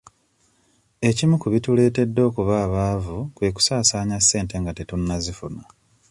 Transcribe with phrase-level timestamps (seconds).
[1.09, 5.63] Ekimu ku bituleetedde okuba abaavu kwe kusaasanya ssente nga tetunnazifuna.